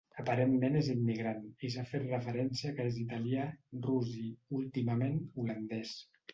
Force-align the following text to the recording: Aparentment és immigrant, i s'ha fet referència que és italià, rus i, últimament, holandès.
Aparentment 0.21 0.77
és 0.77 0.87
immigrant, 0.93 1.43
i 1.67 1.71
s'ha 1.75 1.83
fet 1.91 2.07
referència 2.07 2.73
que 2.79 2.87
és 2.93 2.99
italià, 3.05 3.47
rus 3.87 4.19
i, 4.25 4.27
últimament, 4.63 5.25
holandès. 5.45 5.97